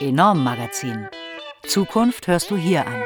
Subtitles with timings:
[0.00, 1.06] Enorm Magazin.
[1.68, 3.00] Zukunft hörst du hier an.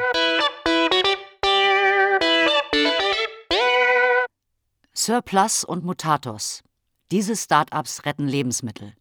[4.95, 6.63] Surplus und Mutatos.
[7.11, 8.93] Diese Start-ups retten Lebensmittel.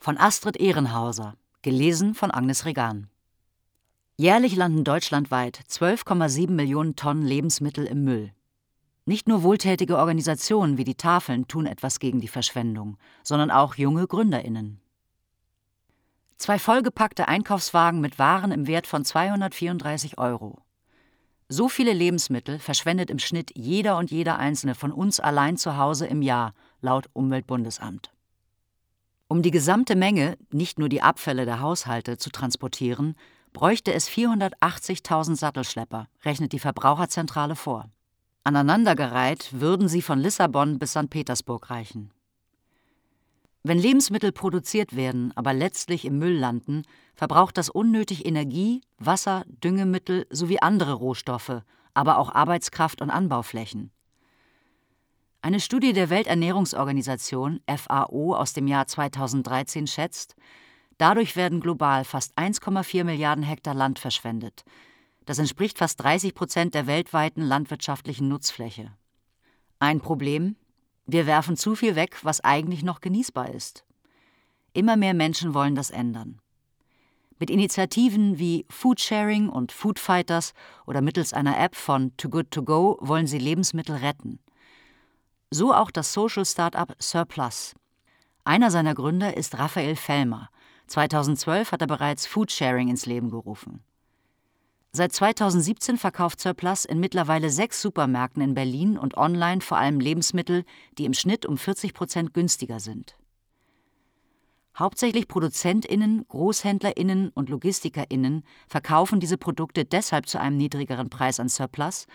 [0.00, 1.34] Von Astrid Ehrenhauser.
[1.60, 3.10] Gelesen von Agnes Regan.
[4.16, 8.32] Jährlich landen deutschlandweit 12,7 Millionen Tonnen Lebensmittel im Müll.
[9.04, 14.06] Nicht nur wohltätige Organisationen wie die Tafeln tun etwas gegen die Verschwendung, sondern auch junge
[14.06, 14.80] Gründerinnen.
[16.38, 20.62] Zwei vollgepackte Einkaufswagen mit Waren im Wert von 234 Euro.
[21.48, 26.06] So viele Lebensmittel verschwendet im Schnitt jeder und jeder einzelne von uns allein zu Hause
[26.06, 28.12] im Jahr, laut Umweltbundesamt.
[29.28, 33.14] Um die gesamte Menge, nicht nur die Abfälle der Haushalte, zu transportieren,
[33.52, 37.88] bräuchte es 480.000 Sattelschlepper, rechnet die Verbraucherzentrale vor.
[38.44, 41.10] Aneinandergereiht würden sie von Lissabon bis St.
[41.10, 42.12] Petersburg reichen.
[43.68, 46.82] Wenn Lebensmittel produziert werden, aber letztlich im Müll landen,
[47.16, 53.90] verbraucht das unnötig Energie, Wasser, Düngemittel sowie andere Rohstoffe, aber auch Arbeitskraft und Anbauflächen.
[55.42, 60.36] Eine Studie der Welternährungsorganisation FAO aus dem Jahr 2013 schätzt,
[60.96, 64.62] dadurch werden global fast 1,4 Milliarden Hektar Land verschwendet.
[65.24, 68.92] Das entspricht fast 30 Prozent der weltweiten landwirtschaftlichen Nutzfläche.
[69.80, 70.54] Ein Problem?
[71.06, 73.84] Wir werfen zu viel weg, was eigentlich noch genießbar ist.
[74.72, 76.40] Immer mehr Menschen wollen das ändern.
[77.38, 80.52] Mit Initiativen wie Foodsharing und Foodfighters
[80.86, 84.40] oder mittels einer App von Too Good To Go wollen sie Lebensmittel retten.
[85.50, 87.74] So auch das Social Startup Surplus.
[88.44, 90.48] Einer seiner Gründer ist Raphael Fellmer.
[90.88, 93.84] 2012 hat er bereits Foodsharing ins Leben gerufen.
[94.92, 100.64] Seit 2017 verkauft Surplus in mittlerweile sechs Supermärkten in Berlin und online vor allem Lebensmittel,
[100.96, 103.16] die im Schnitt um 40 Prozent günstiger sind.
[104.78, 112.06] Hauptsächlich ProduzentInnen, GroßhändlerInnen und LogistikerInnen verkaufen diese Produkte deshalb zu einem niedrigeren Preis an Surplus,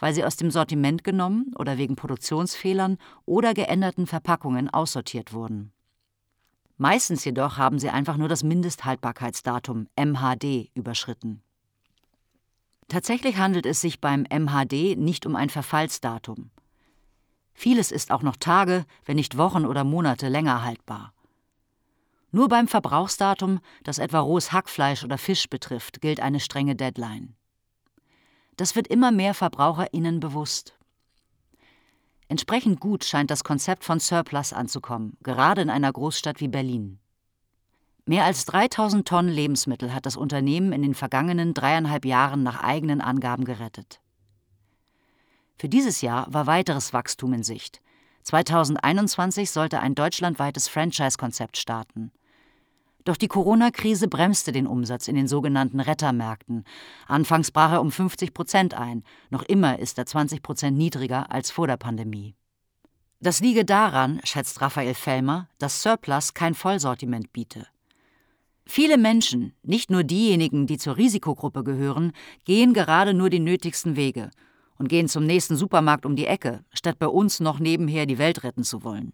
[0.00, 5.72] weil sie aus dem Sortiment genommen oder wegen Produktionsfehlern oder geänderten Verpackungen aussortiert wurden.
[6.78, 11.42] Meistens jedoch haben sie einfach nur das Mindesthaltbarkeitsdatum MHD überschritten.
[12.90, 16.50] Tatsächlich handelt es sich beim MHD nicht um ein Verfallsdatum.
[17.54, 21.14] Vieles ist auch noch Tage, wenn nicht Wochen oder Monate länger haltbar.
[22.32, 27.36] Nur beim Verbrauchsdatum, das etwa rohes Hackfleisch oder Fisch betrifft, gilt eine strenge Deadline.
[28.56, 30.76] Das wird immer mehr VerbraucherInnen bewusst.
[32.26, 36.98] Entsprechend gut scheint das Konzept von Surplus anzukommen, gerade in einer Großstadt wie Berlin.
[38.10, 43.00] Mehr als 3000 Tonnen Lebensmittel hat das Unternehmen in den vergangenen dreieinhalb Jahren nach eigenen
[43.00, 44.00] Angaben gerettet.
[45.56, 47.80] Für dieses Jahr war weiteres Wachstum in Sicht.
[48.24, 52.10] 2021 sollte ein deutschlandweites Franchise-Konzept starten.
[53.04, 56.64] Doch die Corona-Krise bremste den Umsatz in den sogenannten Rettermärkten.
[57.06, 59.04] Anfangs brach er um 50 Prozent ein.
[59.30, 62.34] Noch immer ist er 20 Prozent niedriger als vor der Pandemie.
[63.20, 67.68] Das liege daran, schätzt Raphael Fellmer, dass Surplus kein Vollsortiment biete.
[68.72, 72.12] Viele Menschen, nicht nur diejenigen, die zur Risikogruppe gehören,
[72.44, 74.30] gehen gerade nur die nötigsten Wege
[74.78, 78.44] und gehen zum nächsten Supermarkt um die Ecke, statt bei uns noch nebenher die Welt
[78.44, 79.12] retten zu wollen.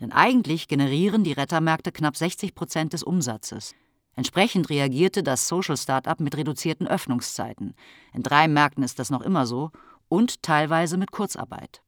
[0.00, 3.74] Denn eigentlich generieren die Rettermärkte knapp 60 Prozent des Umsatzes.
[4.16, 7.74] Entsprechend reagierte das Social Startup mit reduzierten Öffnungszeiten.
[8.14, 9.72] In drei Märkten ist das noch immer so
[10.08, 11.82] und teilweise mit Kurzarbeit.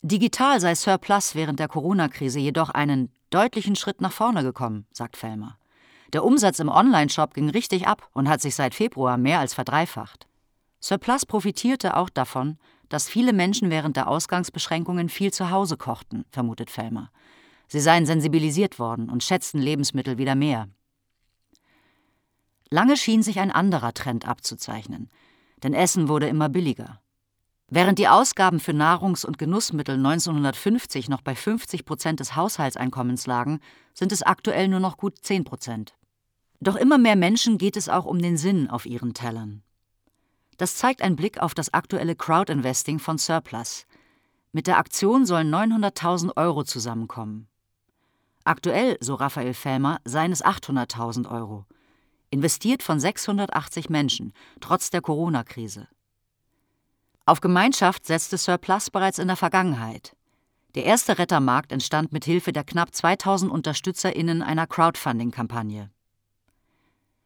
[0.00, 5.56] Digital sei Surplus während der Corona-Krise jedoch einen deutlichen Schritt nach vorne gekommen, sagt Fellmer.
[6.12, 10.26] Der Umsatz im Online-Shop ging richtig ab und hat sich seit Februar mehr als verdreifacht.
[10.80, 12.58] Surplus profitierte auch davon,
[12.88, 17.10] dass viele Menschen während der Ausgangsbeschränkungen viel zu Hause kochten, vermutet Fellmer.
[17.68, 20.68] Sie seien sensibilisiert worden und schätzten Lebensmittel wieder mehr.
[22.70, 25.08] Lange schien sich ein anderer Trend abzuzeichnen,
[25.62, 27.00] denn Essen wurde immer billiger.
[27.72, 33.60] Während die Ausgaben für Nahrungs- und Genussmittel 1950 noch bei 50 Prozent des Haushaltseinkommens lagen,
[33.94, 35.94] sind es aktuell nur noch gut 10 Prozent.
[36.58, 39.62] Doch immer mehr Menschen geht es auch um den Sinn auf ihren Tellern.
[40.56, 43.86] Das zeigt ein Blick auf das aktuelle Crowdinvesting von Surplus.
[44.50, 47.46] Mit der Aktion sollen 900.000 Euro zusammenkommen.
[48.42, 51.66] Aktuell, so Raphael Fellmer, seien es 800.000 Euro.
[52.30, 55.86] Investiert von 680 Menschen, trotz der Corona-Krise.
[57.26, 60.16] Auf Gemeinschaft setzte Surplus bereits in der Vergangenheit.
[60.74, 65.90] Der erste Rettermarkt entstand mit Hilfe der knapp 2000 UnterstützerInnen einer Crowdfunding-Kampagne.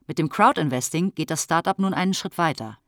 [0.07, 2.79] Mit dem Crowdinvesting geht das Startup nun einen Schritt weiter.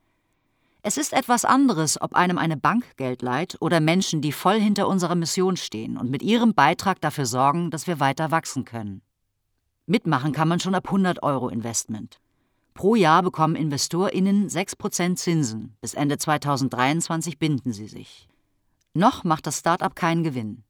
[0.83, 4.87] Es ist etwas anderes, ob einem eine Bank Geld leiht oder Menschen, die voll hinter
[4.87, 9.03] unserer Mission stehen und mit ihrem Beitrag dafür sorgen, dass wir weiter wachsen können.
[9.87, 12.21] Mitmachen kann man schon ab 100 Euro Investment.
[12.77, 15.75] Pro Jahr bekommen InvestorInnen 6% Zinsen.
[15.81, 18.29] Bis Ende 2023 binden sie sich.
[18.93, 20.63] Noch macht das Start-up keinen Gewinn.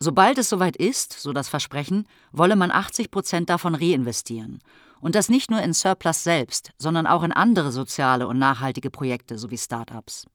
[0.00, 4.60] Sobald es soweit ist, so das Versprechen, wolle man 80 Prozent davon reinvestieren.
[5.00, 9.36] Und das nicht nur in Surplus selbst, sondern auch in andere soziale und nachhaltige Projekte
[9.36, 10.26] sowie Start-ups.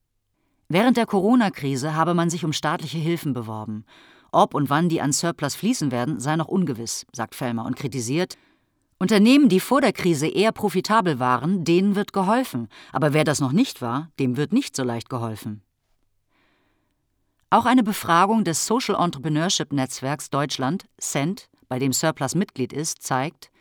[0.70, 3.86] Während der Corona-Krise habe man sich um staatliche Hilfen beworben.
[4.32, 8.38] Ob und wann die an Surplus fließen werden, sei noch ungewiss, sagt Fellmer und kritisiert,
[9.04, 13.52] Unternehmen, die vor der Krise eher profitabel waren, denen wird geholfen, aber wer das noch
[13.52, 15.62] nicht war, dem wird nicht so leicht geholfen.
[17.50, 23.52] Auch eine Befragung des Social Entrepreneurship Netzwerks Deutschland, CENT, bei dem Surplus Mitglied ist, zeigt,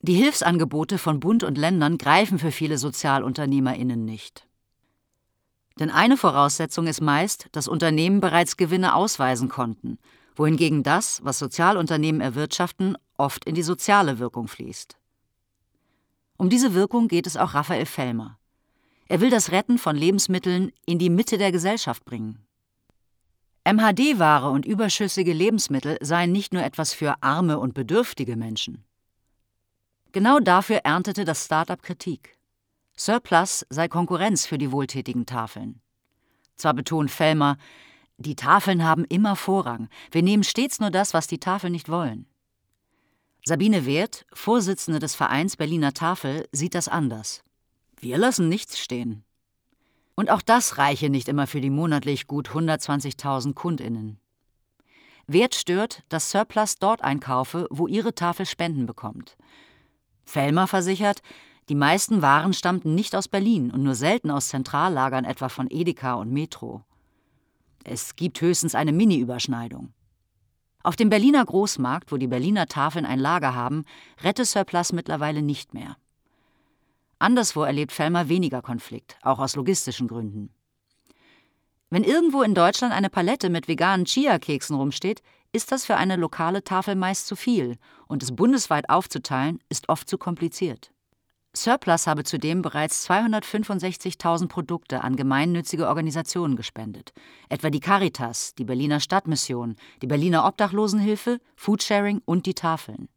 [0.00, 4.48] die Hilfsangebote von Bund und Ländern greifen für viele Sozialunternehmerinnen nicht.
[5.78, 9.98] Denn eine Voraussetzung ist meist, dass Unternehmen bereits Gewinne ausweisen konnten,
[10.36, 14.96] wohingegen das, was Sozialunternehmen erwirtschaften, oft in die soziale Wirkung fließt.
[16.36, 18.38] Um diese Wirkung geht es auch Raphael Fellmer.
[19.08, 22.46] Er will das Retten von Lebensmitteln in die Mitte der Gesellschaft bringen.
[23.64, 28.84] MHD-Ware und überschüssige Lebensmittel seien nicht nur etwas für arme und bedürftige Menschen.
[30.12, 32.38] Genau dafür erntete das Start-up Kritik.
[32.96, 35.80] Surplus sei Konkurrenz für die wohltätigen Tafeln.
[36.56, 37.58] Zwar betont Fellmer,
[38.20, 42.26] die Tafeln haben immer Vorrang, wir nehmen stets nur das, was die Tafeln nicht wollen.
[43.44, 47.42] Sabine Wert, Vorsitzende des Vereins Berliner Tafel, sieht das anders.
[47.98, 49.24] Wir lassen nichts stehen.
[50.14, 54.20] Und auch das reiche nicht immer für die monatlich gut 120.000 Kundinnen.
[55.26, 59.38] Wert stört, dass Surplus dort einkaufe, wo ihre Tafel Spenden bekommt.
[60.24, 61.22] Fellmer versichert,
[61.70, 66.14] die meisten Waren stammten nicht aus Berlin und nur selten aus Zentrallagern etwa von Edeka
[66.14, 66.84] und Metro.
[67.92, 69.92] Es gibt höchstens eine Mini-Überschneidung.
[70.84, 73.84] Auf dem Berliner Großmarkt, wo die Berliner Tafeln ein Lager haben,
[74.22, 75.96] rette Surplus mittlerweile nicht mehr.
[77.18, 80.54] Anderswo erlebt Fellmer weniger Konflikt, auch aus logistischen Gründen.
[81.90, 85.20] Wenn irgendwo in Deutschland eine Palette mit veganen Chia-Keksen rumsteht,
[85.52, 87.76] ist das für eine lokale Tafel meist zu viel
[88.06, 90.89] und es bundesweit aufzuteilen ist oft zu kompliziert.
[91.56, 97.12] Surplus habe zudem bereits 265.000 Produkte an gemeinnützige Organisationen gespendet,
[97.48, 103.08] etwa die Caritas, die Berliner Stadtmission, die Berliner Obdachlosenhilfe, Foodsharing und die Tafeln.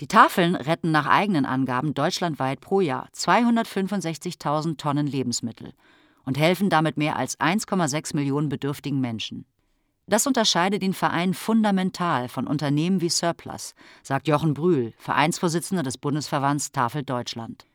[0.00, 5.72] Die Tafeln retten nach eigenen Angaben deutschlandweit pro Jahr 265.000 Tonnen Lebensmittel
[6.24, 9.44] und helfen damit mehr als 1,6 Millionen bedürftigen Menschen.
[10.06, 16.72] Das unterscheidet den Verein fundamental von Unternehmen wie Surplus, sagt Jochen Brühl, Vereinsvorsitzender des Bundesverbands
[16.72, 17.66] Tafel Deutschland.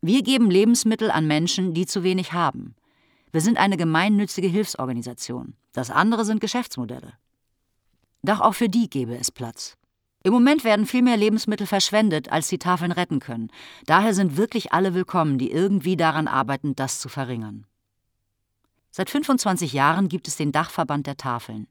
[0.00, 2.74] Wir geben Lebensmittel an Menschen, die zu wenig haben.
[3.32, 5.54] Wir sind eine gemeinnützige Hilfsorganisation.
[5.72, 7.12] Das andere sind Geschäftsmodelle.
[8.22, 9.76] Doch auch für die gäbe es Platz.
[10.24, 13.50] Im Moment werden viel mehr Lebensmittel verschwendet, als die Tafeln retten können.
[13.86, 17.66] Daher sind wirklich alle willkommen, die irgendwie daran arbeiten, das zu verringern.
[18.90, 21.68] Seit 25 Jahren gibt es den Dachverband der Tafeln.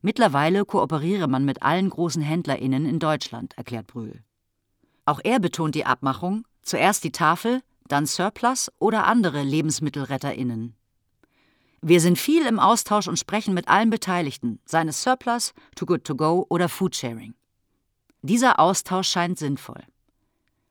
[0.00, 4.22] Mittlerweile kooperiere man mit allen großen HändlerInnen in Deutschland, erklärt Brühl.
[5.04, 10.76] Auch er betont die Abmachung: zuerst die Tafel, dann Surplus oder andere LebensmittelretterInnen.
[11.80, 16.04] Wir sind viel im Austausch und sprechen mit allen Beteiligten, seien es Surplus, Too Good
[16.04, 17.34] To Go oder Foodsharing.
[18.22, 19.82] Dieser Austausch scheint sinnvoll.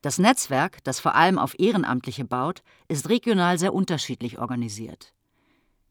[0.02, 5.14] Das Netzwerk, das vor allem auf Ehrenamtliche baut, ist regional sehr unterschiedlich organisiert.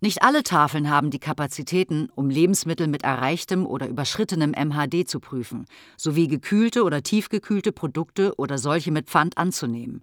[0.00, 5.64] Nicht alle Tafeln haben die Kapazitäten, um Lebensmittel mit erreichtem oder überschrittenem MHD zu prüfen,
[5.96, 10.02] sowie gekühlte oder tiefgekühlte Produkte oder solche mit Pfand anzunehmen.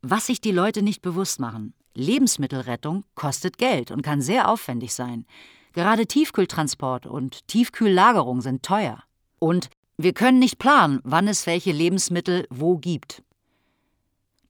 [0.00, 5.26] Was sich die Leute nicht bewusst machen, Lebensmittelrettung kostet Geld und kann sehr aufwendig sein.
[5.74, 9.02] Gerade Tiefkühltransport und Tiefkühllagerung sind teuer.
[9.38, 13.22] Und wir können nicht planen, wann es welche Lebensmittel wo gibt.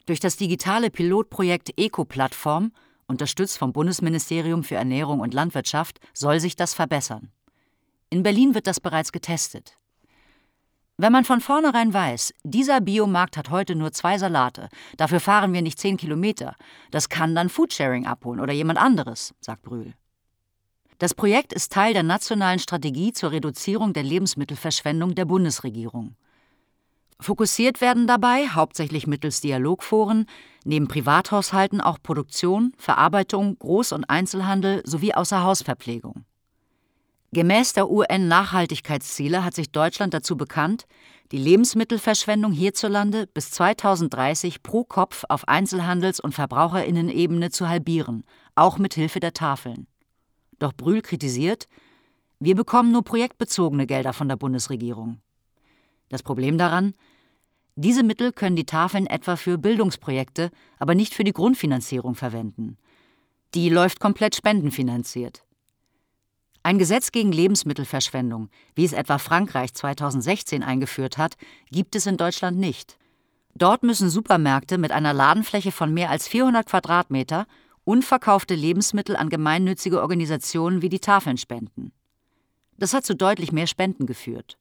[0.06, 2.72] Durch das digitale Pilotprojekt Eco-Plattform,
[3.12, 7.30] unterstützt vom Bundesministerium für Ernährung und Landwirtschaft, soll sich das verbessern.
[8.10, 9.78] In Berlin wird das bereits getestet.
[10.98, 15.62] Wenn man von vornherein weiß, dieser Biomarkt hat heute nur zwei Salate, dafür fahren wir
[15.62, 16.54] nicht zehn Kilometer,
[16.90, 19.94] das kann dann Foodsharing abholen oder jemand anderes, sagt Brühl.
[20.98, 26.16] Das Projekt ist Teil der nationalen Strategie zur Reduzierung der Lebensmittelverschwendung der Bundesregierung.
[27.20, 30.26] Fokussiert werden dabei, hauptsächlich mittels Dialogforen,
[30.64, 36.24] neben Privathaushalten auch Produktion, Verarbeitung, Groß- und Einzelhandel sowie Außerhausverpflegung.
[37.34, 40.86] Gemäß der UN-Nachhaltigkeitsziele hat sich Deutschland dazu bekannt,
[41.32, 48.92] die Lebensmittelverschwendung hierzulande bis 2030 pro Kopf auf Einzelhandels- und Verbraucherinnenebene zu halbieren, auch mit
[48.92, 49.86] Hilfe der Tafeln.
[50.58, 51.68] Doch Brühl kritisiert,
[52.38, 55.20] wir bekommen nur projektbezogene Gelder von der Bundesregierung.
[56.12, 56.92] Das Problem daran?
[57.74, 62.76] Diese Mittel können die Tafeln etwa für Bildungsprojekte, aber nicht für die Grundfinanzierung verwenden.
[63.54, 65.46] Die läuft komplett spendenfinanziert.
[66.62, 71.36] Ein Gesetz gegen Lebensmittelverschwendung, wie es etwa Frankreich 2016 eingeführt hat,
[71.70, 72.98] gibt es in Deutschland nicht.
[73.54, 77.46] Dort müssen Supermärkte mit einer Ladenfläche von mehr als 400 Quadratmeter
[77.84, 81.90] unverkaufte Lebensmittel an gemeinnützige Organisationen wie die Tafeln spenden.
[82.76, 84.58] Das hat zu deutlich mehr Spenden geführt.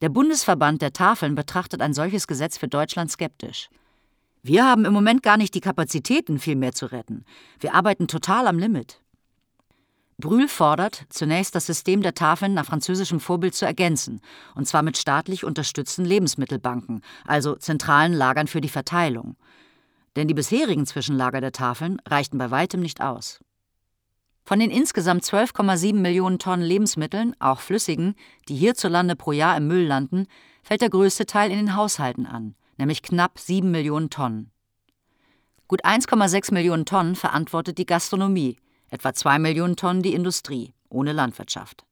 [0.00, 3.68] Der Bundesverband der Tafeln betrachtet ein solches Gesetz für Deutschland skeptisch.
[4.42, 7.26] Wir haben im Moment gar nicht die Kapazitäten, viel mehr zu retten.
[7.58, 9.02] Wir arbeiten total am Limit.
[10.16, 14.20] Brühl fordert, zunächst das System der Tafeln nach französischem Vorbild zu ergänzen,
[14.54, 19.36] und zwar mit staatlich unterstützten Lebensmittelbanken, also zentralen Lagern für die Verteilung.
[20.16, 23.40] Denn die bisherigen Zwischenlager der Tafeln reichten bei weitem nicht aus.
[24.44, 28.14] Von den insgesamt 12,7 Millionen Tonnen Lebensmitteln, auch flüssigen,
[28.48, 30.26] die hierzulande pro Jahr im Müll landen,
[30.62, 34.50] fällt der größte Teil in den Haushalten an, nämlich knapp 7 Millionen Tonnen.
[35.68, 38.56] Gut 1,6 Millionen Tonnen verantwortet die Gastronomie,
[38.88, 41.84] etwa 2 Millionen Tonnen die Industrie, ohne Landwirtschaft.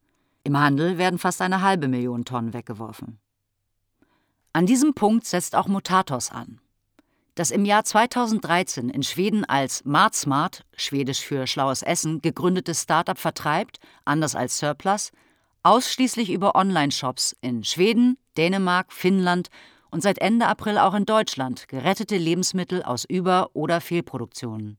[0.43, 3.21] Im Handel werden fast eine halbe Million Tonnen weggeworfen.
[4.52, 6.61] An diesem Punkt setzt auch Mutatos an.
[7.38, 13.78] Das im Jahr 2013 in Schweden als Matsmart, schwedisch für schlaues Essen, gegründete Startup vertreibt,
[14.04, 15.12] anders als Surplus,
[15.62, 19.50] ausschließlich über Online-Shops in Schweden, Dänemark, Finnland
[19.92, 24.76] und seit Ende April auch in Deutschland gerettete Lebensmittel aus Über- oder Fehlproduktionen.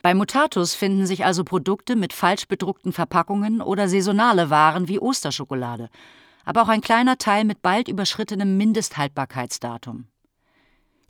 [0.00, 5.90] Bei Mutatus finden sich also Produkte mit falsch bedruckten Verpackungen oder saisonale Waren wie Osterschokolade,
[6.46, 10.09] aber auch ein kleiner Teil mit bald überschrittenem Mindesthaltbarkeitsdatum.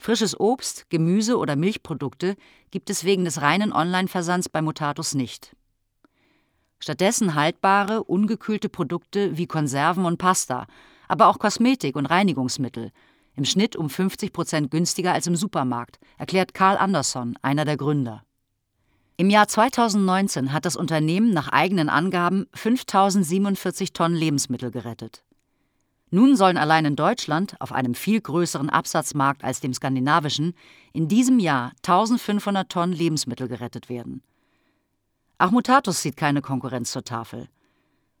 [0.01, 2.35] Frisches Obst, Gemüse oder Milchprodukte
[2.71, 5.55] gibt es wegen des reinen Online-Versands bei Mutatus nicht.
[6.79, 10.65] Stattdessen haltbare, ungekühlte Produkte wie Konserven und Pasta,
[11.07, 12.91] aber auch Kosmetik und Reinigungsmittel,
[13.35, 18.23] im Schnitt um 50 Prozent günstiger als im Supermarkt, erklärt Karl Andersson, einer der Gründer.
[19.17, 25.23] Im Jahr 2019 hat das Unternehmen nach eigenen Angaben 5047 Tonnen Lebensmittel gerettet.
[26.13, 30.53] Nun sollen allein in Deutschland, auf einem viel größeren Absatzmarkt als dem skandinavischen,
[30.91, 34.21] in diesem Jahr 1500 Tonnen Lebensmittel gerettet werden.
[35.37, 37.47] Auch Mutatus sieht keine Konkurrenz zur Tafel.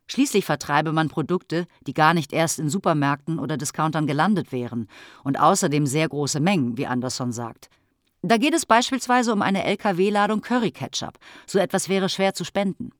[0.07, 4.87] Schließlich vertreibe man Produkte, die gar nicht erst in Supermärkten oder Discountern gelandet wären
[5.25, 7.69] und außerdem sehr große Mengen, wie Anderson sagt.
[8.21, 11.19] Da geht es beispielsweise um eine LKW-Ladung Curry-Ketchup.
[11.45, 12.91] So etwas wäre schwer zu spenden.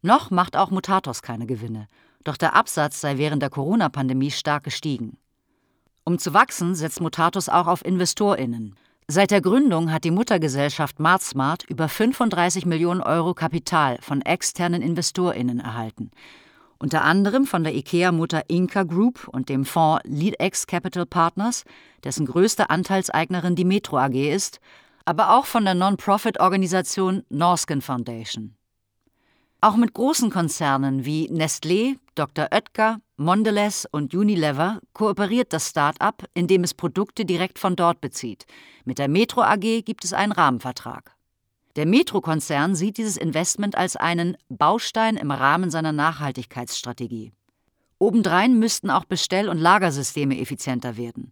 [0.00, 1.88] Noch macht auch Mutatos keine Gewinne
[2.28, 5.18] doch der Absatz sei während der Corona-Pandemie stark gestiegen.
[6.04, 8.76] Um zu wachsen, setzt Mutatus auch auf InvestorInnen.
[9.08, 15.60] Seit der Gründung hat die Muttergesellschaft MartSmart über 35 Millionen Euro Kapital von externen InvestorInnen
[15.60, 16.10] erhalten.
[16.78, 21.64] Unter anderem von der IKEA-Mutter Inca Group und dem Fonds LeadX Capital Partners,
[22.04, 24.60] dessen größte Anteilseignerin die Metro AG ist,
[25.04, 28.54] aber auch von der Non-Profit-Organisation Norskin Foundation.
[29.60, 32.48] Auch mit großen Konzernen wie Nestlé, Dr.
[32.50, 38.44] Oetker, Mondelez und Unilever kooperiert das Start-up, indem es Produkte direkt von dort bezieht.
[38.84, 41.14] Mit der Metro AG gibt es einen Rahmenvertrag.
[41.76, 47.30] Der Metro-Konzern sieht dieses Investment als einen Baustein im Rahmen seiner Nachhaltigkeitsstrategie.
[48.00, 51.30] Obendrein müssten auch Bestell- und Lagersysteme effizienter werden.